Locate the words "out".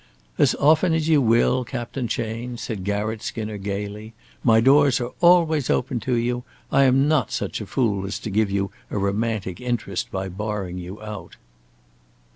11.03-11.35